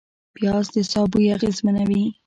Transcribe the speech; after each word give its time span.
پیاز 0.35 0.65
د 0.73 0.75
ساه 0.91 1.07
بوی 1.11 1.25
اغېزمنوي 1.35 2.03